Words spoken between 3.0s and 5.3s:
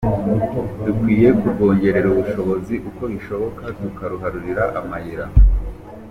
bishoboka tukaruharurira amayira.